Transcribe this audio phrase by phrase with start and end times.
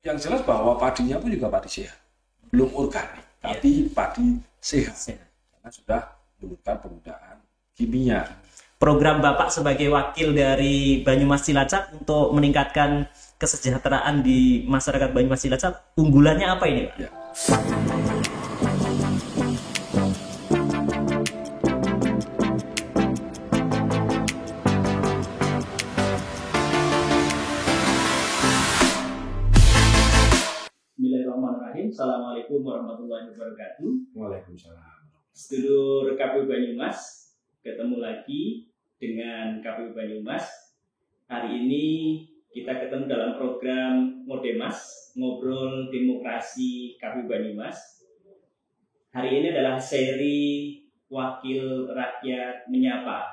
[0.00, 1.98] yang jelas bahwa padinya pun juga padi sehat.
[2.48, 4.96] Belum organik, tapi padi sehat.
[4.96, 6.00] Karena sudah
[6.40, 7.36] menggunakan penggunaan
[7.76, 8.20] kimia.
[8.80, 13.04] Program Bapak sebagai wakil dari Banyumas Cilacap untuk meningkatkan
[13.36, 16.96] kesejahteraan di masyarakat Banyumas Cilacap, unggulannya apa ini, Pak?
[16.96, 17.10] Ya.
[32.00, 34.16] Assalamualaikum warahmatullahi wabarakatuh.
[34.16, 35.04] Waalaikumsalam.
[35.36, 37.28] Sedulur KPU Banyumas,
[37.60, 40.48] ketemu lagi dengan KPU Banyumas.
[41.28, 41.84] Hari ini
[42.56, 47.76] kita ketemu dalam program Modemas, Ngobrol Demokrasi KPU Banyumas.
[49.12, 50.80] Hari ini adalah seri
[51.12, 53.28] Wakil Rakyat Menyapa.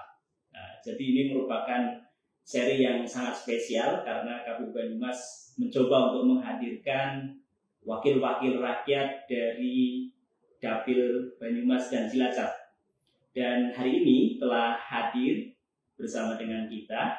[0.51, 2.03] Nah, jadi ini merupakan
[2.43, 7.31] seri yang sangat spesial karena KPU Banyumas mencoba untuk menghadirkan
[7.87, 10.11] wakil-wakil rakyat dari
[10.59, 12.51] Dapil Banyumas dan Cilacap.
[13.31, 15.55] Dan hari ini telah hadir
[15.95, 17.15] bersama dengan kita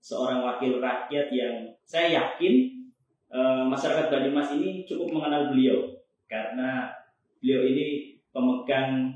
[0.00, 2.68] seorang wakil rakyat yang saya yakin
[3.32, 5.88] eh, masyarakat Banyumas ini cukup mengenal beliau
[6.28, 6.92] karena
[7.40, 9.14] beliau ini pemegang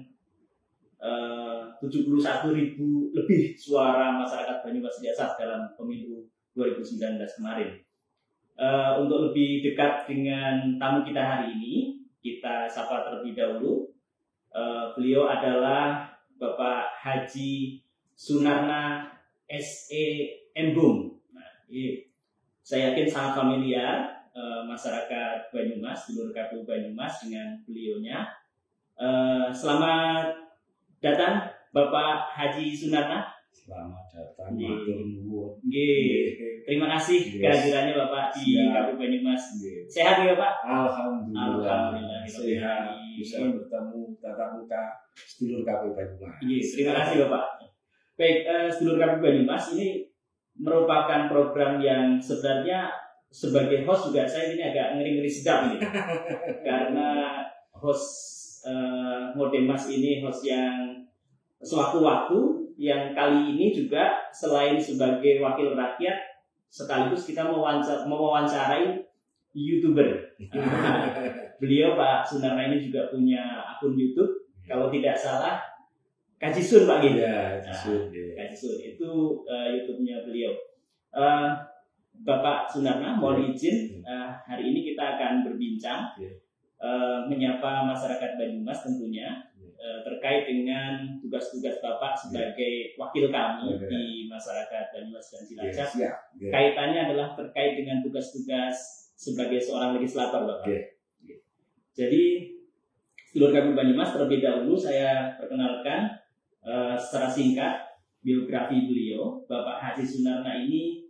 [1.02, 7.83] eh, 71 ribu lebih suara masyarakat Banyumas Cilacap dalam pemilu 2019 kemarin.
[8.54, 13.90] Eh, untuk lebih dekat dengan tamu kita hari ini, kita sapa terlebih dahulu.
[14.54, 16.06] Eh, beliau adalah
[16.38, 17.82] Bapak Haji
[18.14, 19.10] Sunarna
[19.50, 20.06] SE
[20.54, 21.18] Embung.
[21.34, 21.66] Nah,
[22.62, 28.22] saya yakin sangat familiar eh, masyarakat Banyumas, seluruh KPU Banyumas dengan beliaunya.
[28.94, 30.30] Eh, selamat
[31.02, 33.33] datang Bapak Haji Sunarna.
[33.54, 34.66] Selamat datang, Iya.
[34.66, 35.54] matur nuwun.
[35.62, 36.26] Nggih.
[36.66, 37.38] Terima kasih Yes.
[37.38, 38.50] kehadirannya Bapak di
[38.98, 39.42] Banyumas.
[39.54, 39.86] Nggih.
[39.86, 40.52] Sehat ya Pak?
[40.66, 42.26] Alhamdulillah, Alhamdulillah.
[42.26, 42.82] sehat
[43.14, 44.82] bisa bertemu tatap muka
[45.14, 46.34] sedulur KPU Banyumas.
[46.42, 47.44] Iya, terima kasih Bapak.
[48.18, 50.02] Baik, eh, sedulur KPU Banyumas ini
[50.58, 52.90] merupakan program yang sebenarnya
[53.30, 55.78] sebagai host juga saya ini agak ngeri-ngeri sedap ini.
[56.66, 57.38] Karena
[57.70, 58.06] host
[58.66, 60.90] eh, Modemas ini host yang
[61.62, 66.16] sewaktu-waktu yang kali ini juga selain sebagai wakil rakyat
[66.66, 68.98] sekaligus kita mewawancar- mewawancarai
[69.54, 70.34] youtuber.
[71.62, 74.42] Beliau Pak Sunarna ini juga punya akun YouTube.
[74.66, 75.60] Kalau tidak salah,
[76.34, 77.22] Kajisun Pak gitu.
[77.22, 78.34] Iya, justru, iya.
[78.36, 79.10] Kajisun itu
[79.46, 80.52] eh, YouTube-nya beliau.
[81.14, 81.48] Eh,
[82.26, 86.32] Bapak Sunarna, mohon izin eh, hari ini kita akan berbincang Iya.
[86.82, 89.53] eh, menyapa masyarakat Banyumas tentunya Iya.
[89.84, 93.84] Eh, terkait dengan tugas-tugas Bapak sebagai wakil kami Iya.
[93.84, 95.88] di masyarakat Banyumas dan Iya, Cilacap.
[95.92, 96.16] siap.
[96.40, 96.50] Iya.
[96.50, 98.76] Kaitannya adalah terkait dengan tugas-tugas
[99.12, 100.64] sebagai seorang legislator, Bapak.
[100.64, 100.96] Oke.
[101.92, 102.24] Jadi,
[103.28, 106.16] seluruh kami Banyumas terlebih dahulu saya perkenalkan
[106.64, 107.74] eh, secara singkat
[108.24, 109.44] biografi beliau.
[109.44, 111.04] Bapak Haji Sunarna ini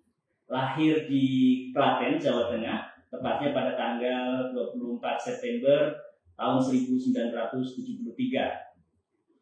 [0.51, 1.25] lahir di
[1.71, 5.95] Klaten, Jawa Tengah, tepatnya pada tanggal 24 September
[6.35, 7.15] tahun 1973.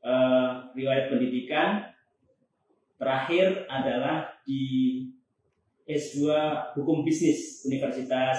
[0.02, 1.86] Eh, riwayat pendidikan
[2.98, 4.98] terakhir adalah di
[5.86, 6.26] S2
[6.78, 8.38] Hukum Bisnis Universitas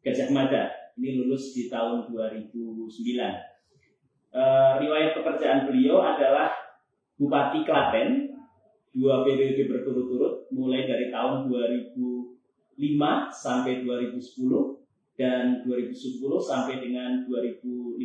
[0.00, 0.72] Gajah Mada.
[0.96, 3.36] Ini lulus di tahun 2009.
[4.32, 6.52] Eh, riwayat pekerjaan beliau adalah
[7.20, 8.32] Bupati Klaten,
[8.90, 14.81] dua periode berturut-turut, mulai dari tahun 2005 sampai 2010
[15.22, 18.02] dan 2010 sampai dengan 2015.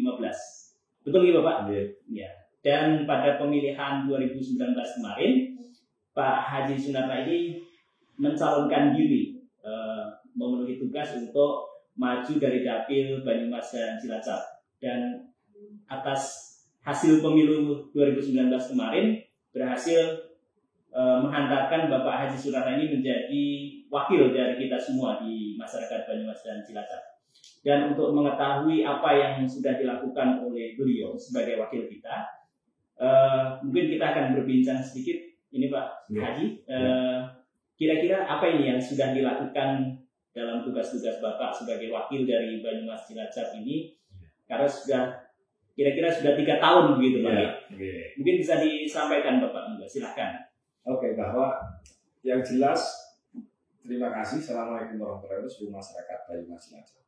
[1.01, 1.57] Betul nggak Bapak?
[1.73, 1.89] Iya.
[2.13, 2.29] Ya.
[2.61, 4.61] Dan pada pemilihan 2019
[5.01, 5.57] kemarin,
[6.13, 7.57] Pak Haji Sunarna ini
[8.21, 10.05] mencalonkan diri eh,
[10.37, 11.65] memenuhi tugas untuk
[11.97, 14.41] maju dari dapil Banyumas dan Cilacap.
[14.77, 15.25] Dan
[15.89, 16.45] atas
[16.85, 19.17] hasil pemilu 2019 kemarin
[19.49, 20.29] berhasil
[20.93, 23.45] eh, menghantarkan Bapak Haji Sunarna ini menjadi
[23.87, 27.01] wakil dari kita semua di masyarakat Banyumas dan Cilacap.
[27.63, 32.15] Dan untuk mengetahui apa yang sudah dilakukan oleh beliau sebagai wakil kita,
[32.99, 35.19] eh, mungkin kita akan berbincang sedikit.
[35.47, 36.27] Ini Pak Ya.
[36.27, 37.19] Haji, eh,
[37.79, 39.95] kira-kira apa ini yang sudah dilakukan
[40.35, 43.95] dalam tugas-tugas Bapak sebagai wakil dari Banyumas Cilacap ini?
[44.43, 45.03] Karena sudah
[45.77, 47.31] kira-kira sudah tiga tahun begitu Pak.
[47.31, 47.49] Ya.
[48.19, 50.31] Mungkin bisa disampaikan Bapak, Enggak, silahkan.
[50.87, 51.53] Oke, bahwa
[52.23, 53.06] yang jelas
[53.87, 54.43] terima kasih.
[54.43, 57.05] Assalamualaikum warahmatullahi wabarakatuh seluruh masyarakat Banyumas Cilacap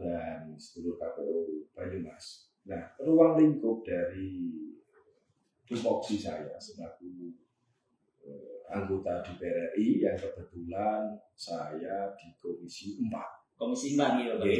[0.00, 2.48] dan seluruh KPU Banyumas.
[2.64, 4.56] Nah, ruang lingkup dari
[5.68, 7.36] tupoksi saya sebagai
[8.24, 13.60] eh, anggota DPR RI yang kebetulan saya di Komisi 4.
[13.60, 14.48] Komisi 4 gitu Pak.
[14.48, 14.58] Oke.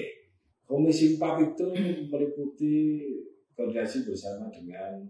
[0.68, 1.66] Komisi 4 itu
[2.12, 2.76] meliputi
[3.56, 5.00] koordinasi bersama dengan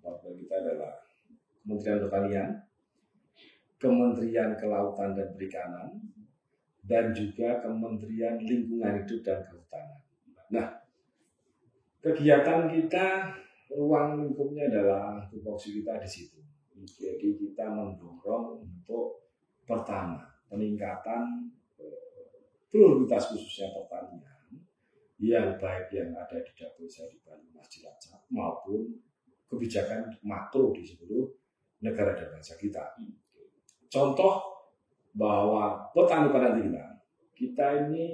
[0.00, 0.92] partner kita adalah
[1.64, 2.48] Kementerian Pertanian,
[3.78, 5.88] Kementerian Kelautan dan Perikanan,
[6.82, 10.00] dan juga Kementerian Lingkungan Hidup dan Kehutanan.
[10.50, 10.66] Nah,
[12.02, 13.30] kegiatan kita
[13.72, 16.40] ruang lingkupnya adalah tupoksi kita di situ.
[16.78, 19.28] Jadi kita mendorong untuk
[19.68, 22.40] pertama peningkatan eh,
[22.72, 24.38] prioritas khususnya pertanian
[25.18, 28.86] yang baik yang ada di dapur saya di Banyumas Cilacap maupun
[29.50, 31.26] kebijakan makro di seluruh
[31.82, 32.94] negara dan bangsa kita.
[33.88, 34.44] Contoh
[35.16, 36.84] bahwa petani pada kita,
[37.32, 38.06] kita ini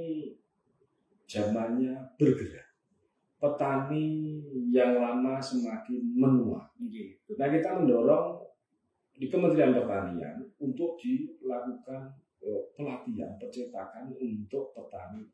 [1.27, 2.65] zamannya bergerak.
[3.43, 4.41] Petani
[4.73, 6.65] yang lama semakin menua.
[6.81, 7.35] Gitu.
[7.37, 8.41] Nah kita mendorong
[9.15, 15.29] di Kementerian Pertanian untuk dilakukan eh, pelatihan percetakan untuk petani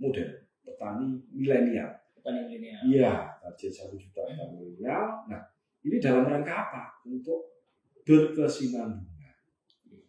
[0.00, 0.32] modern,
[0.66, 1.94] petani milenial.
[2.18, 2.82] Petani milenial.
[2.84, 5.28] Iya, target satu juta petani milenial.
[5.30, 5.40] Nah
[5.84, 6.82] ini dalam rangka apa?
[7.06, 7.54] Untuk
[8.02, 9.13] berkesinambungan.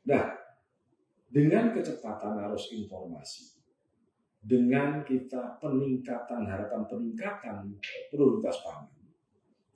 [0.05, 0.45] Nah
[1.35, 3.59] dengan kecepatan arus informasi,
[4.39, 7.75] dengan kita peningkatan harapan peningkatan
[8.13, 8.93] prioritas pangan,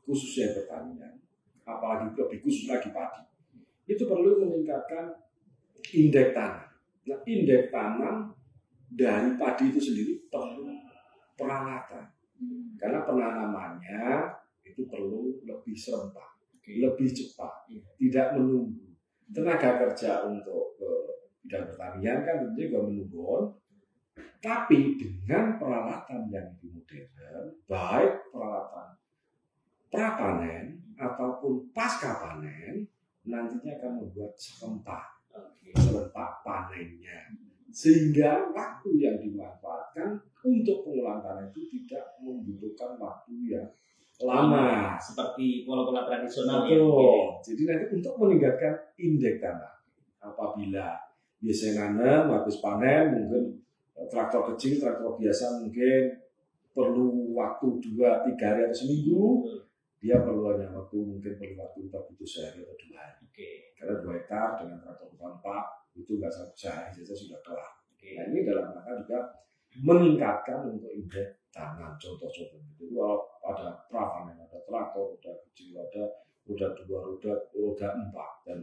[0.05, 1.17] khususnya pertanian,
[1.65, 3.25] apalagi lebih khusus lagi padi,
[3.89, 5.09] itu perlu meningkatkan
[5.89, 6.69] indeks tanam.
[7.09, 8.29] Nah, indeks tanam
[8.93, 10.69] dari padi itu sendiri perlu
[11.33, 12.05] peralatan,
[12.77, 14.05] karena penanamannya
[14.63, 16.37] itu perlu lebih serempak,
[16.69, 17.81] lebih cepat, Iya.
[17.97, 18.88] tidak menunggu.
[19.29, 21.09] Tenaga kerja untuk eh,
[21.45, 23.31] bidang pertanian kan tentunya juga menunggu,
[24.39, 28.87] tapi dengan peralatan yang lebih modern, baik peralatan
[29.89, 32.85] prapanen ataupun pasca panen,
[33.25, 35.73] nantinya akan membuat serempak, Oke.
[35.75, 37.33] serempak panennya.
[37.69, 43.67] Sehingga waktu yang dimanfaatkan untuk pengolahan tanah itu tidak membutuhkan waktu yang
[44.27, 44.99] lama.
[44.99, 46.75] Seperti pola-pola tradisional ya.
[46.75, 47.39] Betul.
[47.39, 49.73] Jadi nanti untuk meningkatkan indeks tanah,
[50.19, 50.99] apabila
[51.39, 53.63] biasanya nanam habis panen mungkin
[53.95, 56.19] eh, traktor kecil, traktor biasa mungkin
[56.75, 59.59] perlu waktu dua tiga hari atau seminggu, Betul.
[60.03, 63.23] dia perlu hanya waktu mungkin perlu waktu kita butuh sehari atau dua hari.
[63.23, 63.49] Oke.
[63.79, 67.71] Karena dua hektar dengan traktor empat itu nggak sampai sehari saja sudah kelar.
[67.95, 68.19] Oke.
[68.19, 69.19] Nah ini dalam rangka juga
[69.79, 72.95] meningkatkan untuk indeks tanam contoh-contoh itu
[73.41, 76.03] ada prapanen ada traktor roda kecil ada
[76.45, 78.59] roda dua roda roda empat dan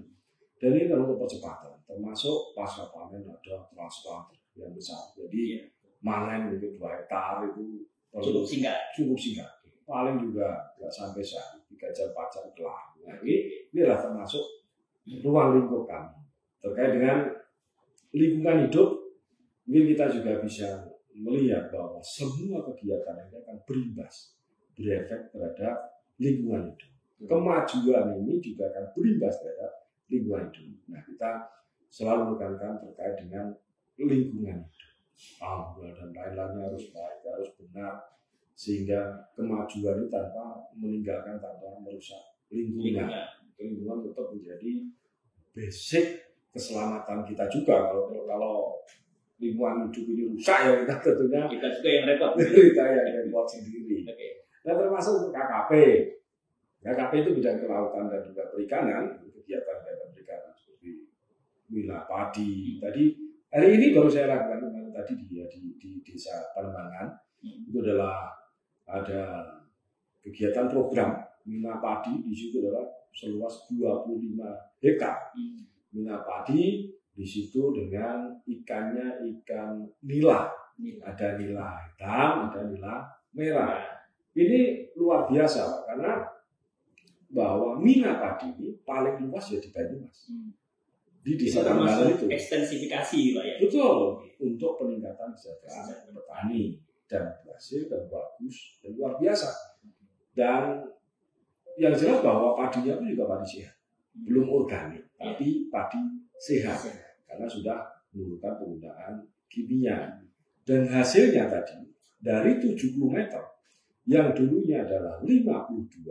[0.56, 5.60] dan ini untuk percepatan termasuk pasca panen ada transplant yang besar jadi Iya.
[6.00, 7.84] manen mungkin dua hektar itu
[8.16, 8.80] Cukup singkat.
[8.96, 9.50] cukup singkat
[9.84, 13.34] paling juga nggak sampai sehari tiga jam empat jam kelar nah ini
[13.70, 14.42] ini adalah termasuk
[15.22, 16.16] ruang lingkup kami
[16.58, 17.28] terkait dengan
[18.10, 18.88] lingkungan hidup
[19.68, 20.68] mungkin kita juga bisa
[21.16, 24.36] melihat bahwa semua kegiatan ini akan berimbas
[24.76, 25.76] berefek terhadap
[26.20, 26.90] lingkungan hidup.
[27.16, 29.72] Kemajuan ini juga akan berimbas terhadap
[30.12, 30.80] lingkungan hidup.
[30.92, 31.30] Nah kita
[31.88, 33.56] selalu menekankan terkait dengan
[33.96, 34.92] lingkungan hidup.
[35.40, 37.94] Alhamdulillah dan lain-lainnya harus baik harus benar
[38.56, 43.08] sehingga kemajuan itu tanpa meninggalkan tanpa merusak lingkungan.
[43.08, 43.28] Lingkungan.
[43.56, 44.72] lingkungan tetap menjadi
[45.56, 46.04] basic
[46.52, 47.88] keselamatan kita juga.
[47.88, 48.56] Kalau kalau
[49.36, 52.30] lingkungan hidup ini rusak ya kita tentunya Kita juga yang repot.
[52.72, 54.28] kita yang repot sendiri Oke.
[54.64, 55.72] nah termasuk untuk KKP
[56.80, 61.06] KKP itu bidang kelautan dan juga perikanan kegiatan-kegiatan perikanan seperti
[61.68, 63.04] wilayah padi tadi
[63.48, 67.68] hari ini baru saya lakukan kemarin tadi di, di, di desa Panembangan Hmm.
[67.68, 68.32] itu adalah
[68.88, 69.44] ada
[70.18, 74.40] kegiatan program Mina Padi di situ adalah seluas 25
[74.80, 75.68] hektar Hmm.
[75.92, 80.52] Mina Padi di situ dengan ikannya ikan nila.
[80.76, 83.80] Ini ada nila hitam ada nila merah.
[84.36, 86.28] Ini luar biasa karena
[87.32, 90.28] bahwa Mina Padi ini paling luas ya di Banyumas.
[90.28, 90.52] Hmm.
[91.26, 92.26] di desa termasuk itu.
[92.30, 93.54] ekstensifikasi Pak ya.
[93.58, 94.22] betul.
[94.38, 96.78] Untuk peningkatan kesejahteraan petani
[97.10, 99.50] dan berhasil dan bagus dan luar biasa.
[100.38, 100.86] Dan
[101.74, 103.74] yang jelas bahwa padinya itu juga padi sehat.
[104.22, 105.98] Belum organik tapi padi
[106.38, 107.78] sehat karena sudah
[108.14, 109.14] menurunkan penggunaan
[109.50, 110.22] kimia.
[110.66, 111.86] Dan hasilnya tadi
[112.18, 113.42] dari 70 meter
[114.06, 116.10] yang dulunya adalah 52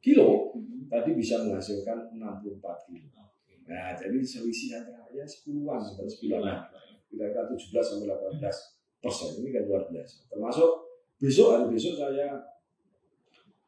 [0.00, 0.56] kilo
[0.90, 3.08] tadi bisa menghasilkan 64 kilo.
[3.70, 6.58] Nah jadi selisih antara ya 10-an sampai 9 Sembilan.
[7.10, 9.30] kira-kira 17 sampai 18 persen.
[9.42, 10.30] Ini kan luar biasa.
[10.30, 10.70] Termasuk
[11.18, 12.28] besok hari besok saya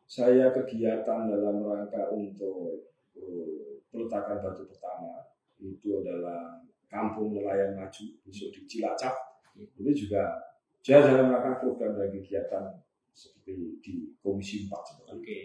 [0.06, 5.31] saya kegiatan dalam rangka untuk uh, peletakan batu pertama
[5.62, 6.58] itu adalah
[6.90, 9.14] kampung nelayan maju besok di Cilacap.
[9.54, 10.36] Itu juga
[10.82, 12.82] saya dalam rangka program dan kegiatan
[13.14, 15.38] seperti di Komisi 4 seperti Oke.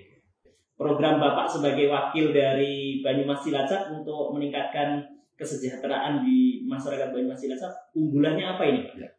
[0.78, 5.06] Program Bapak sebagai wakil dari Banyumas Cilacap untuk meningkatkan
[5.38, 9.18] kesejahteraan di masyarakat Banyumas Cilacap, unggulannya apa ini Pak?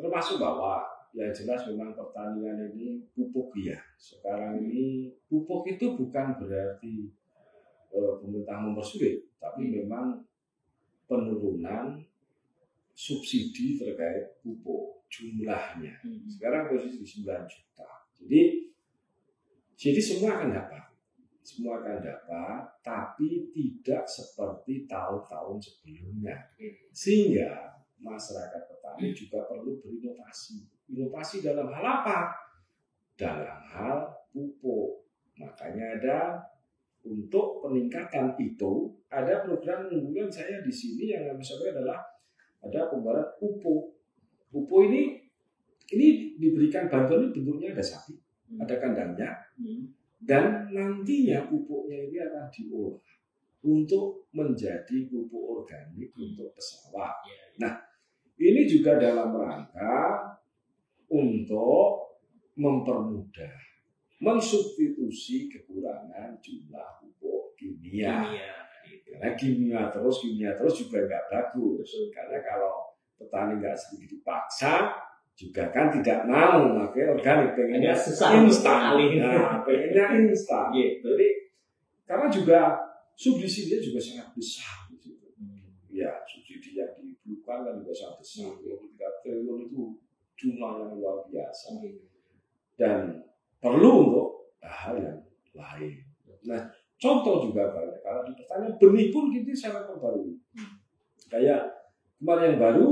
[0.00, 0.80] termasuk bahwa
[1.12, 3.76] yang jelas memang pertanian ini pupuk ya.
[4.00, 7.12] Sekarang ini pupuk itu bukan berarti
[7.92, 10.20] eh, pemerintah mempersulit tapi memang
[11.08, 11.98] penurunan
[12.94, 15.98] subsidi terkait pupuk jumlahnya.
[16.28, 17.88] Sekarang posisi 9 juta.
[18.20, 18.70] Jadi
[19.80, 20.84] jadi semua akan dapat.
[21.40, 26.36] Semua akan dapat tapi tidak seperti tahun-tahun sebelumnya.
[26.92, 30.68] Sehingga masyarakat petani juga perlu berinovasi.
[30.92, 32.36] Inovasi dalam hal apa?
[33.16, 33.98] Dalam hal
[34.30, 35.08] pupuk.
[35.40, 36.18] Makanya ada
[37.04, 42.00] untuk peningkatan itu ada program unggulan saya di sini yang kami sampaikan adalah
[42.60, 43.96] ada pembarat pupuk
[44.52, 45.16] pupuk ini
[45.90, 48.16] ini diberikan bantuan bentuknya ada sapi
[48.58, 49.30] ada kandangnya
[49.60, 49.92] Hmm.
[50.24, 52.96] dan nantinya pupuknya ini akan diolah
[53.60, 57.12] untuk menjadi pupuk organik untuk pesawat.
[57.60, 57.68] Ya,
[58.40, 60.16] Ini juga dalam rangka
[61.12, 62.16] untuk
[62.56, 63.69] mempermudah
[64.20, 68.20] mensubstitusi kekurangan jumlah pupuk kimia.
[68.20, 68.52] Kimia,
[68.84, 69.10] itu.
[69.16, 71.88] Karena kimia terus, kimia terus juga nggak bagus.
[72.12, 74.92] Karena kalau petani nggak sedikit dipaksa,
[75.32, 78.44] juga kan tidak mau pakai organik, pengennya instan.
[78.44, 80.68] Nah, pengennya instan.
[80.68, 81.00] Gitu.
[81.00, 81.28] Jadi
[82.04, 82.76] karena juga
[83.16, 85.32] subsidinya juga sangat besar di situ.
[85.88, 88.52] Ya, subsidi yang diberikan kan juga sangat besar.
[88.60, 89.96] 23 triliun itu
[90.36, 91.80] jumlah yang luar biasa
[92.80, 93.28] dan
[93.60, 94.28] perlu untuk
[94.64, 95.20] hal yang
[95.52, 96.00] lain.
[96.48, 96.60] Nah,
[96.96, 98.00] contoh juga banyak.
[98.00, 100.32] Karena di pertanian benih pun kita sangat memperbarui.
[101.28, 101.68] Kayak
[102.16, 102.86] kemarin yang baru,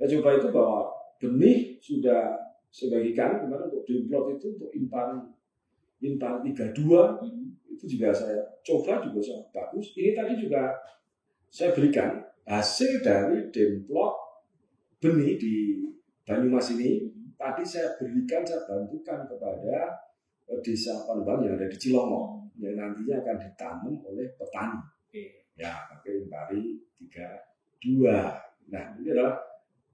[0.00, 0.80] ya coba itu bahwa
[1.20, 2.40] benih sudah
[2.72, 5.28] sebagikan kemarin untuk dimplot itu untuk impan
[6.00, 7.52] 32 Hmm.
[7.68, 9.92] itu juga saya coba juga sangat bagus.
[9.92, 10.72] Ini tadi juga
[11.52, 14.14] saya berikan hasil dari demplot
[14.96, 15.54] benih di
[16.24, 17.19] Banyumas ini.
[17.40, 19.96] Tadi saya berikan, saya bantukan kepada
[20.44, 24.80] eh, desa Panbang yang ada di Cilongok yang nantinya akan ditanam oleh petani.
[25.08, 25.48] Oke.
[25.56, 28.04] Ya, pakai impari 32.
[28.68, 29.40] Nah, ini adalah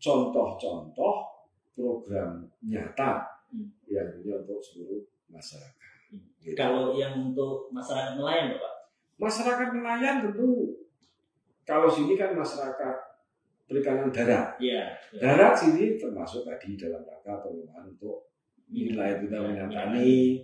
[0.02, 1.46] contoh-contoh
[1.78, 3.70] program nyata Hmm.
[3.86, 6.10] yang ini untuk seluruh masyarakat.
[6.10, 6.26] Hmm.
[6.42, 6.58] Gitu.
[6.58, 8.74] Kalau yang untuk masyarakat nelayan Bapak?
[9.16, 10.82] Masyarakat nelayan tentu
[11.66, 12.96] kalau sini kan masyarakat
[13.66, 14.54] perikanan darat.
[14.62, 14.94] Iya.
[15.18, 18.30] Darat sini termasuk tadi dalam rangka pengelolaan untuk
[18.70, 20.42] nilai kita minat tani.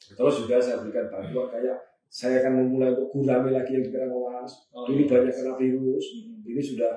[0.00, 1.78] Terus juga saya berikan bantuan kayak
[2.08, 4.70] saya akan memulai untuk gurame lagi yang di Karangawas.
[4.70, 5.10] Oh, Dulu iya.
[5.10, 6.04] banyak kena virus.
[6.14, 6.46] Hmm.
[6.46, 6.92] Ini sudah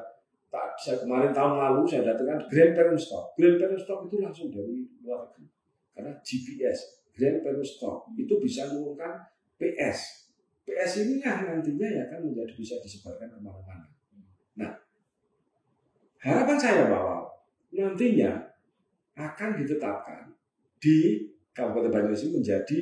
[0.48, 3.36] tak saya kemarin tahun lalu saya datangkan Grand Parent Stock.
[3.36, 5.46] Grand Parent Stock itu langsung dari luar negeri.
[5.98, 6.80] Karena GPS,
[7.18, 9.26] Grand Parent Stock itu bisa menurunkan
[9.58, 10.30] PS.
[10.68, 13.88] PS ini yang nantinya ya kan menjadi bisa disebarkan ke mana-mana.
[14.60, 14.72] Nah,
[16.27, 17.24] harapan saya bahwa
[17.69, 18.31] nantinya
[19.15, 20.27] akan ditetapkan
[20.77, 22.79] di Kabupaten Banyumas ini menjadi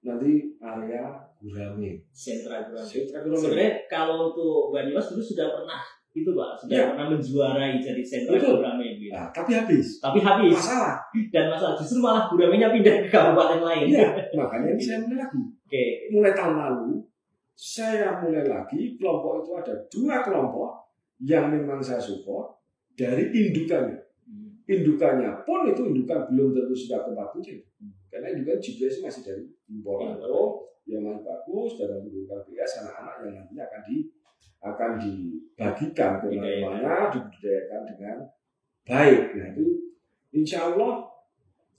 [0.00, 1.04] nanti area
[1.36, 2.00] gurame.
[2.08, 2.86] Sentra Gurame.
[2.88, 3.40] Sentra gurame.
[3.40, 5.80] Sebenarnya kalau untuk Banyumas dulu sudah pernah
[6.14, 6.84] itu Pak, sudah Ya.
[6.94, 8.62] pernah menjuarai jadi sentra Betul.
[8.62, 9.10] Gurame gitu.
[9.12, 9.98] Nah, tapi habis.
[9.98, 10.96] Tapi habis Masalah.
[11.34, 13.86] dan masalah justru malah Guramenya pindah ke kabupaten lain.
[13.90, 14.08] Iya,
[14.38, 15.40] makanya ini saya mulai lagi.
[15.42, 15.84] Oke.
[16.14, 16.88] Mulai tahun lalu,
[17.52, 20.83] saya mulai lagi, kelompok itu ada dua kelompok
[21.22, 22.58] yang memang saya support
[22.94, 24.00] dari indukannya.
[24.64, 27.60] Indukannya pun itu indukan belum tentu sudah tempat kucing.
[28.08, 33.32] Karena indukan GPS masih dari impor atau yang masih bagus dalam indukan PS anak-anak yang
[33.40, 33.96] nantinya akan di
[34.64, 36.64] akan dibagikan ke Budidaya.
[36.64, 38.16] mana dibudidayakan dengan
[38.88, 39.22] baik.
[39.36, 39.66] Nah itu
[40.32, 41.04] insya Allah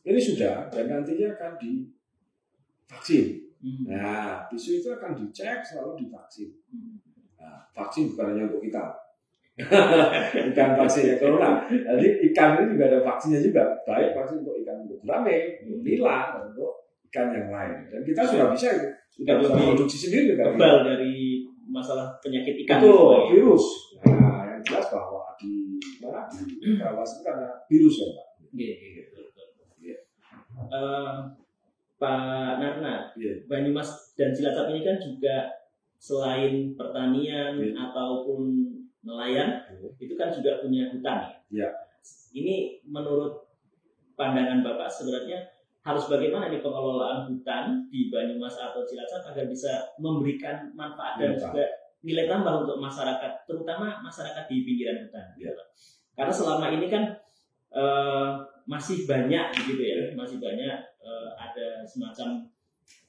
[0.05, 3.25] ini sudah dan nantinya akan divaksin.
[3.65, 3.89] Hmm.
[3.89, 6.53] Nah, bisu itu akan dicek selalu divaksin.
[6.69, 7.01] Hmm.
[7.41, 9.04] Nah, vaksin bukan hanya untuk kita.
[9.55, 11.63] Ikan vaksin ya corona.
[11.67, 13.63] Jadi ikan ini juga ada vaksinnya juga.
[13.87, 16.71] Baik vaksin untuk ikan untuk gurame, untuk nila, untuk
[17.07, 17.87] ikan yang lain.
[17.87, 18.67] Dan kita sudah bisa.
[19.15, 20.51] Sudah bisa produksi sendiri kan.
[20.59, 21.39] Kebal dari
[21.71, 22.83] masalah penyakit ikan.
[22.83, 23.21] Itu Pak.
[23.31, 23.65] virus.
[24.03, 28.27] Nah, yang jelas bahwa di mana di kawasan itu karena virus ya Pak.
[28.55, 29.47] Iya, iya, betul, betul.
[29.79, 29.97] Iya.
[30.67, 31.13] Eh,
[31.95, 33.33] Pak Narna, Iya.
[33.47, 33.87] Banyumas
[34.19, 35.47] dan Cilacap ini kan juga
[35.95, 37.71] selain pertanian Iya.
[37.71, 38.51] ataupun
[39.05, 39.89] nelayan, Iya.
[39.95, 41.29] itu kan juga punya hutan.
[41.47, 41.69] Iya.
[42.33, 43.45] Ini menurut
[44.13, 45.45] pandangan Bapak sebenarnya
[45.79, 51.53] harus bagaimana nih pengelolaan hutan di Banyumas atau Cilacap agar bisa memberikan manfaat dan Manfaat.
[51.53, 51.65] juga
[52.01, 55.25] nilai tambah untuk masyarakat, terutama masyarakat di pinggiran hutan.
[55.37, 55.53] Ya.
[56.13, 57.03] Karena selama ini kan
[57.71, 58.29] eh,
[58.65, 62.47] masih banyak gitu ya, masih banyak eh, ada semacam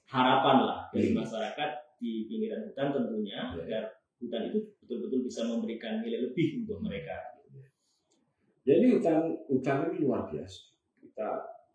[0.06, 1.22] harapan lah dari Hmm.
[1.22, 3.56] masyarakat di pinggiran hutan tentunya Ya.
[3.56, 3.82] agar
[4.20, 7.36] hutan itu betul-betul bisa memberikan nilai lebih untuk mereka.
[8.66, 10.74] Jadi hutan hutan ini luar biasa.
[10.98, 11.28] Kita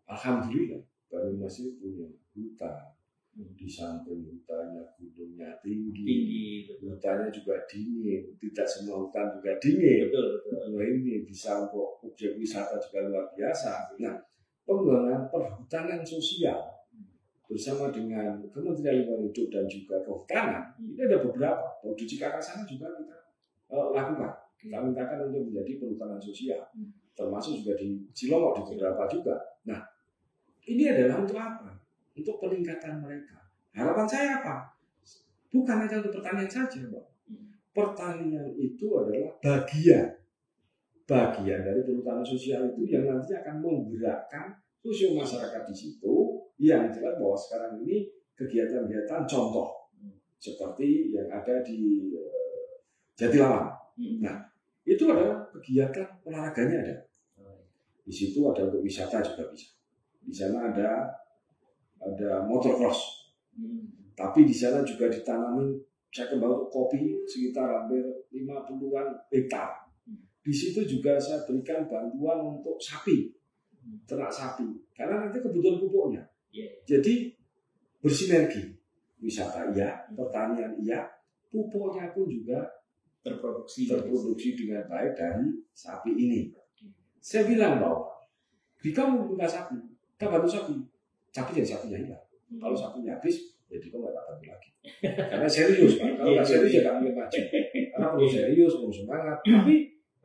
[0.04, 2.76] alhamdulillah Banyumas itu punya hutan.
[3.32, 8.28] Di samping hutannya gunungnya tinggi, Tinggi, betul, hutannya juga dingin.
[8.36, 10.08] Tidak semua hutan juga dingin.
[10.08, 10.76] betul, betul.
[10.76, 13.96] Nah ini bisa untuk objek wisata juga luar biasa.
[14.04, 14.20] Nah
[14.68, 16.60] pengembangan perhutanan sosial
[17.52, 21.64] bersama dengan Kementerian Lingkungan Hidup dan juga Kehutanan ini ada beberapa.
[21.84, 23.16] Kalau di Cikarang sana juga kita
[23.68, 24.32] eh, lakukan.
[24.56, 26.88] Kita mintakan untuk menjadi perhutanan sosial, Hmm.
[27.12, 29.34] termasuk juga di Cilongok di beberapa juga.
[29.68, 29.80] Nah
[30.64, 31.76] ini adalah untuk apa?
[32.16, 33.36] Untuk peningkatan mereka.
[33.76, 34.72] Harapan saya apa?
[35.52, 37.04] Bukan hanya untuk pertanian saja, Pak.
[37.28, 37.52] Hmm.
[37.76, 40.22] Pertanian itu adalah bagian
[41.02, 47.18] bagian dari perhutanan sosial itu yang nanti akan menggerakkan sosial masyarakat di situ yang jelas
[47.18, 48.06] bahwa sekarang ini
[48.38, 50.14] kegiatan-kegiatan contoh Hmm.
[50.38, 52.80] seperti yang ada di eh,
[53.18, 54.24] Jatilawan Hmm.
[54.24, 54.40] Nah,
[54.88, 56.96] itu adalah kegiatan olahraganya ada
[58.02, 59.68] di situ ada untuk wisata juga bisa
[60.24, 61.06] di sana ada
[62.00, 63.84] ada motocross Hmm.
[64.16, 65.76] tapi di sana juga ditanami
[66.08, 69.68] saya kembali kopi sekitar hampir 50-an hektar.
[70.44, 73.32] Di situ juga saya berikan bantuan untuk sapi,
[74.04, 76.20] ternak sapi, karena nanti kebutuhan pupuknya.
[76.52, 76.68] Iya.
[76.84, 77.32] Jadi
[78.04, 78.76] bersinergi,
[79.24, 81.08] wisata iya, pertanian iya,
[81.48, 82.60] pupuknya pun juga
[83.22, 83.86] Terproduksi.
[83.86, 86.50] terproduksi dengan baik dari sapi ini.
[87.22, 88.10] Saya bilang bahwa
[88.82, 89.78] jika membuka sapi,
[90.18, 90.74] kita bantu sapi,
[91.30, 92.24] sapi jadi sapinya hilang.
[92.50, 92.58] Hmm.
[92.58, 94.70] Kalau sapinya habis, ya dia nggak dapat lagi.
[95.06, 96.18] Karena serius, Pak.
[96.18, 97.40] Kalau nggak serius ya nggak mungkin maju.
[97.94, 99.38] Karena perlu serius, perlu semangat.
[99.46, 99.76] Tapi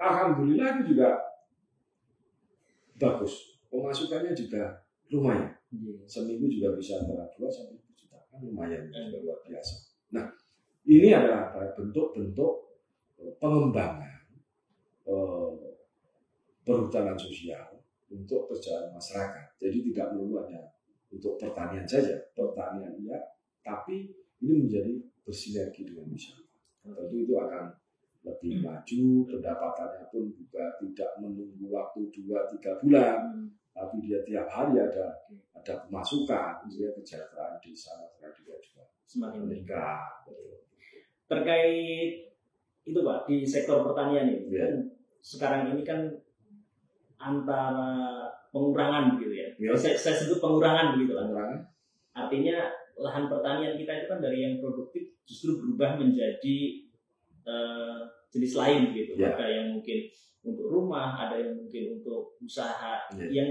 [0.02, 1.10] alhamdulillah itu juga
[2.98, 3.62] bagus.
[3.70, 4.74] Pemasukannya juga
[5.14, 5.54] lumayan.
[6.08, 8.18] Seminggu juga bisa antara 2 sampai 3 juta.
[8.32, 9.76] Kan lumayan, juga luar biasa.
[10.16, 10.26] Nah,
[10.88, 12.54] ini adalah bentuk-bentuk
[13.20, 14.24] eh, pengembangan
[15.04, 15.54] eh,
[16.64, 19.60] perhutanan sosial untuk perjalanan masyarakat.
[19.60, 20.72] Jadi tidak melulu hanya
[21.12, 23.20] untuk pertanian saja, pertanian iya,
[23.64, 24.12] tapi
[24.44, 26.56] ini menjadi bersinergi dengan masyarakat.
[26.88, 27.64] Tentu itu akan
[28.28, 33.48] lebih maju, pendapatannya pun juga tidak menunggu waktu 2-3 bulan, Hmm.
[33.72, 35.08] tapi dia tiap hari ada
[35.56, 40.28] ada pemasukan, dia kesejahteraan desa masyarakat juga juga Semakin meningkat.
[41.32, 42.12] Terkait
[42.84, 44.74] itu Pak di sektor pertanian ini kan
[45.24, 46.08] sekarang ini kan
[47.20, 49.48] antara pengurangan begitu ya.
[49.60, 49.72] Iya.
[49.76, 51.28] Saya, saya sebut pengurangan begitu lah.
[51.28, 51.60] Pengurangan
[52.18, 52.58] Artinya
[52.98, 56.58] lahan pertanian kita itu kan dari yang produktif justru berubah menjadi
[57.46, 58.02] eh,
[58.38, 59.12] jenis lain gitu.
[59.18, 59.34] Ya.
[59.34, 59.98] Ada yang mungkin
[60.46, 63.26] untuk rumah, ada yang mungkin untuk usaha, Ya.
[63.44, 63.50] yang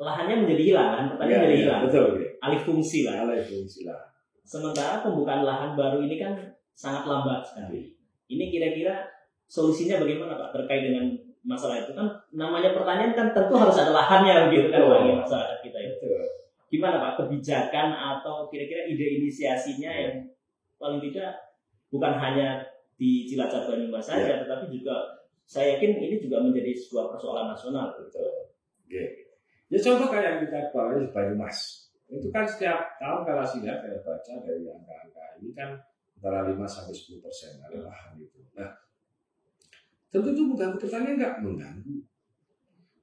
[0.00, 2.28] lahannya menjadi hilang, lahan pertanian Iya, menjadi iya, hilang, betul, ya.
[2.40, 3.14] alih fungsi lah.
[3.28, 4.00] Alih fungsi lah.
[4.42, 6.32] Sementara pembukaan lahan baru ini kan
[6.72, 7.92] sangat lambat sekali.
[8.32, 9.04] Ini kira-kira
[9.44, 11.04] solusinya bagaimana Pak terkait dengan
[11.44, 15.78] masalah itu kan namanya pertanian kan tentu harus ada lahannya begitu kan bagi masyarakat kita
[15.78, 15.94] itu.
[16.00, 16.24] Betul.
[16.70, 20.14] Gimana Pak kebijakan atau kira-kira ide inisiasinya yang
[20.80, 21.36] paling tidak
[21.90, 22.62] bukan hanya
[23.00, 25.16] di Cilacap Banyumas saja tetapi juga
[25.48, 27.96] saya yakin ini juga menjadi sebuah persoalan nasional.
[27.96, 28.52] Betul.
[28.84, 29.02] Oke.
[29.72, 31.58] Ya contoh kayak yang kita bahas di Banyumas.
[32.12, 35.78] Itu kan setiap tahun kalau lihat saya baca dari angka-angka ini kan
[36.20, 38.44] antara 5 sampai 10 persen ada lahan itu.
[38.52, 38.70] Nah,
[40.12, 41.34] tentu itu mengganggu pertanian nggak?
[41.40, 41.96] Mengganggu.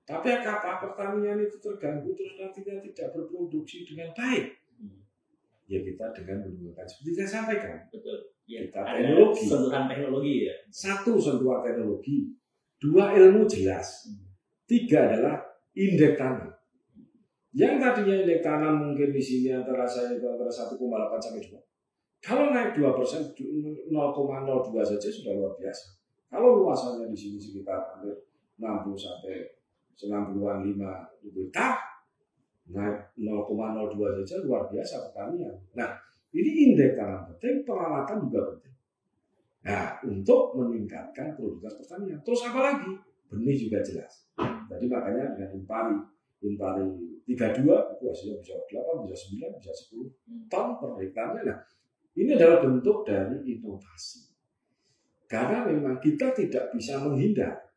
[0.07, 4.55] Tapi apakah pertanian itu terganggu terus nantinya tidak berproduksi dengan baik?
[4.77, 5.03] Hmm.
[5.67, 7.75] Ya kita dengan menggunakan seperti saya sampaikan.
[7.91, 8.36] Betul.
[8.47, 9.43] Ya, Kita teknologi.
[9.43, 10.55] sentuhan teknologi ya.
[10.71, 12.31] Satu sentuhan teknologi,
[12.79, 14.07] dua ilmu jelas,
[14.63, 15.35] tiga adalah
[15.75, 16.47] indeks tanam.
[17.51, 20.79] Yang tadinya indeks tanam mungkin di sini antara saya itu antara 1,8
[21.19, 21.59] sampai 2.
[22.23, 23.91] Kalau naik 2 persen, 0,02
[24.79, 25.99] saja sudah luar biasa.
[26.31, 28.15] Kalau luasannya di sini sekitar hampir
[28.59, 29.43] 60 sampai
[29.95, 31.75] 90-an 5 ribu hektar,
[32.71, 35.55] naik 0,02 saja luar biasa pertanian.
[35.75, 36.06] Nah,
[36.37, 38.75] ini indeks tanam penting, peralatan juga penting.
[39.67, 42.19] Nah, untuk meningkatkan produktivitas pertanian.
[42.21, 42.91] Terus apa lagi?
[43.27, 44.29] Benih juga jelas.
[44.69, 45.97] Jadi makanya dengan impari,
[46.45, 46.87] impari
[47.27, 51.41] 32 itu hasilnya bisa 8, bisa 9, bisa 10 ton per hektarnya.
[51.43, 51.59] Nah,
[52.15, 54.31] ini adalah bentuk dari inovasi.
[55.27, 57.67] Karena memang kita tidak bisa menghindar.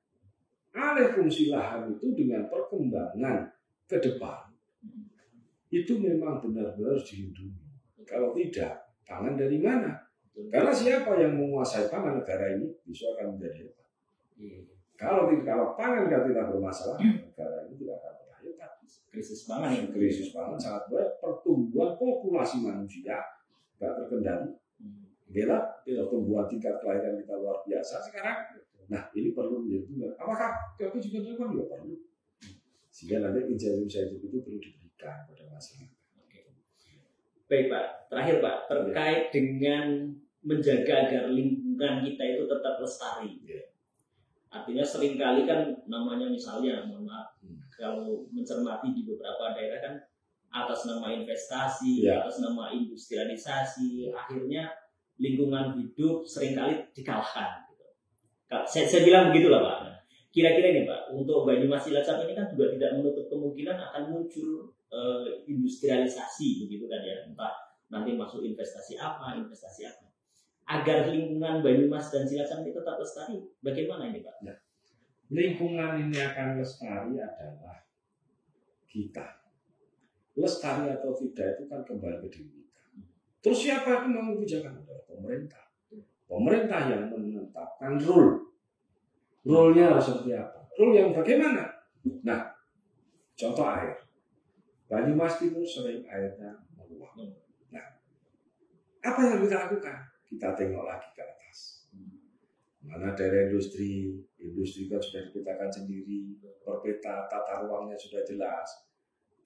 [0.71, 3.51] Alih fungsi lahan itu dengan perkembangan
[3.91, 4.55] ke depan,
[5.67, 7.60] itu memang benar-benar dilindungi.
[8.11, 10.11] Kalau tidak, pangan dari mana?
[10.51, 13.89] Karena siapa yang menguasai pangan negara ini bisa akan menjadi hebat.
[14.35, 14.59] Iya.
[14.99, 18.71] Kalau tidak kalau pangan kita tidak bermasalah, negara ini tidak akan pernah hebat.
[19.11, 19.71] Krisis pangan.
[19.95, 21.11] Krisis pangan sangat berat.
[21.23, 23.23] Pertumbuhan populasi manusia
[23.79, 24.51] tidak terkendali.
[24.81, 25.07] Hmm.
[25.31, 28.39] Gila, pertumbuhan tingkat kelahiran kita luar biasa sekarang.
[28.91, 30.13] Nah, ini perlu menjadi tugas.
[30.19, 31.55] Apakah kita juga dilakukan?
[31.55, 31.95] Ya perlu.
[32.91, 36.00] Sehingga nanti insentif itu perlu diberikan pada masyarakat.
[37.51, 40.07] Baik Pak, terakhir Pak, terkait dengan
[40.47, 43.43] menjaga agar lingkungan kita itu tetap lestari.
[43.43, 43.75] Iya.
[44.55, 47.59] Artinya sering kali kan namanya misalnya, mohon maaf, Hmm.
[47.75, 49.95] kalau mencermati di beberapa daerah kan
[50.51, 52.23] atas nama investasi, Iya.
[52.23, 54.71] atas nama industrialisasi, akhirnya
[55.19, 57.67] lingkungan hidup sering kali dikalahkan.
[57.67, 57.87] Gitu.
[58.67, 59.79] Saya, saya bilang begitulah Pak.
[60.31, 65.27] Kira-kira ini Pak, untuk Banyumas Cilacap ini kan juga tidak menutup kemungkinan akan muncul eh,
[65.47, 67.55] industrialisasi begitu kan ya, entah
[67.91, 70.07] nanti masuk investasi apa, investasi apa.
[70.71, 74.39] Agar lingkungan Banyumas dan Cilacap ini tetap lestari, bagaimana ini Pak?
[75.31, 77.83] Lingkungan ini akan lestari adalah
[78.87, 79.43] kita.
[80.39, 82.83] Lestari atau tidak itu kan kembali ke diri kita.
[83.43, 84.79] Terus siapa yang mengambil kebijakan?
[84.79, 85.65] Adalah pemerintah.
[86.31, 88.55] Pemerintah yang menetapkan rule.
[89.43, 90.71] Rule-nya seperti apa?
[90.79, 91.67] Rule yang bagaimana?
[92.23, 92.55] Nah,
[93.35, 94.10] contoh air.
[94.91, 97.15] Banyumas Timur sering airnya meluap.
[97.71, 97.87] Nah,
[99.07, 100.03] apa yang kita lakukan?
[100.27, 101.87] Kita tengok lagi ke atas.
[102.83, 106.35] Mana daerah industri, industri kan sudah dipetakan sendiri,
[106.67, 108.67] perpeta tata ruangnya sudah jelas.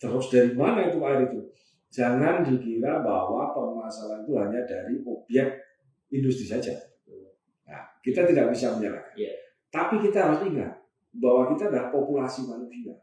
[0.00, 1.44] Terus dari mana itu air itu?
[1.92, 5.60] Jangan dikira bahwa permasalahan itu hanya dari objek
[6.08, 6.72] industri saja.
[7.68, 9.12] Nah, kita tidak bisa menyalahkan.
[9.12, 9.32] Iya.
[9.68, 10.72] Tapi kita harus ingat
[11.20, 12.96] bahwa kita adalah populasi manusia.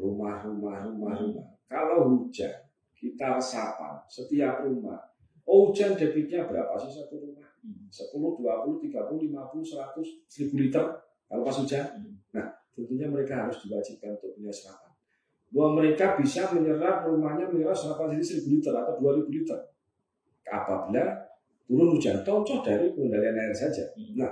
[0.00, 1.44] Rumah-rumah, rumah-rumah.
[1.68, 2.56] Kalau hujan,
[2.96, 4.96] kita resapan setiap rumah.
[5.44, 7.48] Oh, hujan debitnya berapa sih satu rumah?
[7.92, 10.84] 10, 20, 30, 50, 100, 1000 liter
[11.28, 11.84] kalau pas hujan.
[12.32, 14.90] Nah, tentunya mereka harus diwajibkan untuk punya serapan.
[15.50, 19.58] Bahwa mereka bisa menyerap rumahnya menyerap serapan jadi 1000 liter atau 2000 liter.
[20.50, 21.04] Apabila
[21.70, 23.86] turun hujan, contoh dari pengendalian air saja.
[24.18, 24.30] Nah,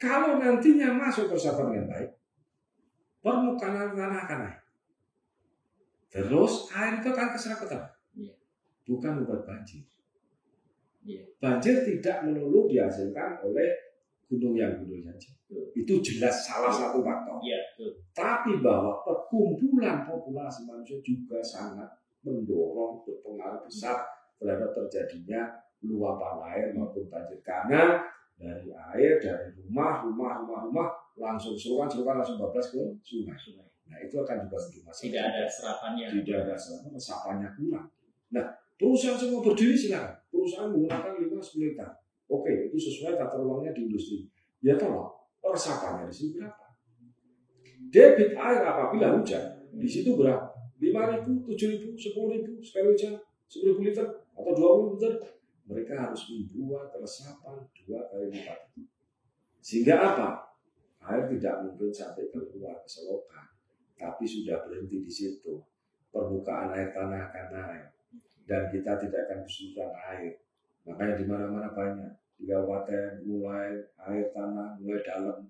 [0.00, 2.10] kalau nantinya masuk resapan dengan baik,
[3.20, 4.63] permukaan tanah akan naik.
[6.14, 7.90] Terus air itu akan keserap ke tanah.
[8.14, 8.34] Iya.
[8.86, 9.82] Bukan buat banjir.
[11.02, 11.26] Iya.
[11.42, 13.74] Banjir tidak melulu dihasilkan oleh
[14.30, 15.34] gunung yang gunung saja.
[15.74, 17.42] Itu jelas salah satu faktor.
[17.42, 17.58] Iya.
[18.14, 21.90] Tapi bahwa perkumpulan populasi manusia juga sangat
[22.22, 24.06] mendorong berpengaruh besar
[24.38, 25.50] terhadap terjadinya
[25.82, 27.42] luapan air maupun banjir.
[27.42, 27.98] Karena
[28.38, 33.34] dari air, dari rumah, rumah, rumah, rumah, langsung seruan, seruan langsung bablas ke sungai.
[33.34, 33.73] Sungai.
[33.88, 35.04] Nah itu akan juga menjadi masalah.
[35.04, 36.06] Tidak ada serapannya.
[36.20, 37.86] Tidak ada sama resapannya kurang.
[38.32, 38.44] Nah
[38.74, 40.14] perusahaan semua berdiri silakan.
[40.32, 41.90] Perusahaan menggunakan 5 10 hektar.
[42.24, 44.24] Oke, itu sesuai tata ruangnya di industri.
[44.64, 45.12] Ya tolong,
[45.44, 46.64] resapannya di sini berapa?
[47.92, 49.44] Debit air apabila hujan,
[49.76, 50.50] di situ berapa?
[50.80, 53.14] 5 ribu, 7 ribu, 10 ribu, sekali hujan,
[53.46, 55.12] 10 ribu liter, atau 20 liter.
[55.64, 58.68] Mereka harus membuat resapan dua kali lipat.
[59.64, 60.28] Sehingga apa?
[61.04, 63.48] Air tidak mungkin sampai keluar ke selokan,
[63.94, 65.62] tapi sudah berhenti di situ.
[66.14, 67.84] Permukaan air tanah akan naik,
[68.46, 70.38] dan kita tidak akan kesulitan air.
[70.86, 75.42] Makanya di mana-mana banyak di kabupaten mulai air tanah mulai dalam,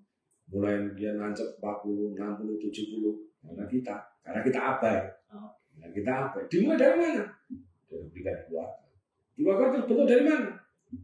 [0.49, 4.99] mulai dia nancep 40, 60, 70 karena kita, karena kita abai.
[5.77, 6.43] Nah, kita abai.
[6.49, 7.25] Dimulai dari mana?
[7.91, 8.89] Dari berikan keluarga.
[9.37, 10.51] Keluarga terbentuk dari mana?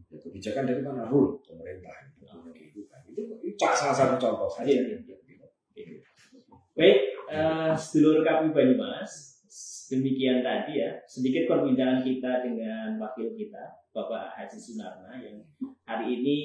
[0.09, 1.05] Ya, kebijakan dari mana?
[1.05, 1.93] Rule pemerintah.
[2.17, 2.25] Itu,
[2.55, 4.71] itu, itu, itu salah satu contoh saja.
[4.71, 5.15] Iya, iya,
[5.77, 5.99] iya.
[6.71, 6.97] Baik,
[7.31, 9.39] eh, sedulur KPU Banyumas,
[9.87, 15.39] demikian tadi ya sedikit perbincangan kita dengan wakil kita Bapak Haji Sunarna yang
[15.87, 16.37] hari ini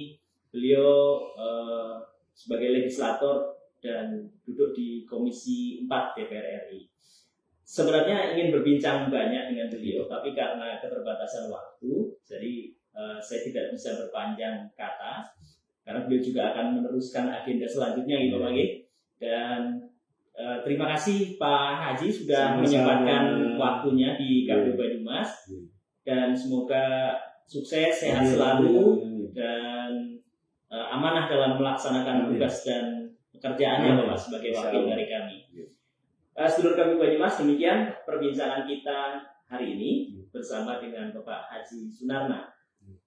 [0.50, 1.94] beliau eh,
[2.34, 6.90] sebagai legislator dan duduk di Komisi 4 DPR RI.
[7.66, 12.54] Sebenarnya ingin berbincang banyak dengan beliau, tapi karena keterbatasan waktu, jadi
[12.94, 15.34] eh, saya tidak bisa berpanjang kata
[15.86, 18.50] karena beliau juga akan meneruskan agenda selanjutnya gitu Pak.
[19.22, 19.85] Dan
[20.36, 22.62] eh, terima kasih Pak Haji sudah Sama-sama.
[22.62, 23.22] menyempatkan
[23.56, 24.76] waktunya di KPU Iya.
[24.76, 25.60] Banyumas Iya.
[26.04, 28.78] dan semoga sukses, sehat Amin, selalu
[29.32, 29.90] dan
[30.66, 33.96] eh, amanah dalam melaksanakan tugas dan pekerjaannya.
[33.96, 35.36] Bapak sebagai wakil dari kami.
[35.52, 35.66] Iya.
[36.36, 38.98] Eh, sedulur kami Banyumas demikian perbincangan kita
[39.46, 40.22] hari ini Iya.
[40.30, 42.50] bersama dengan Bapak Haji Sunarna,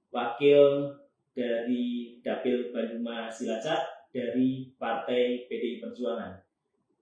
[0.09, 0.87] wakil
[1.31, 6.33] dari Dapil Banyumas Cilacap dari Partai PDI Perjuangan.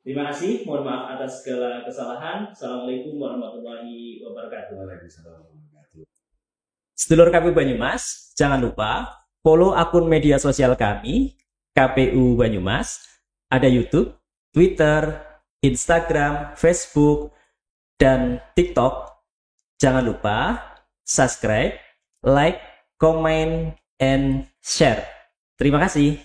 [0.07, 2.47] Terima kasih, mohon maaf atas segala kesalahan.
[2.55, 4.79] Assalamualaikum warahmatullahi wabarakatuh.
[4.79, 6.95] Waalaikumsalam warahmatullahi wabarakatuh.
[6.95, 11.35] Sedulur KPU Banyumas, jangan lupa follow akun media sosial kami,
[11.75, 13.03] KPU Banyumas,
[13.51, 14.15] ada YouTube,
[14.55, 15.11] Twitter,
[15.59, 17.35] Instagram, Facebook,
[17.99, 19.11] dan TikTok.
[19.75, 20.55] Jangan lupa
[21.03, 21.75] subscribe,
[22.23, 22.63] like,
[22.95, 25.03] comment, and share.
[25.59, 26.15] Terima kasih.